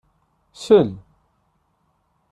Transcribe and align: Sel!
Sel! 0.63 0.89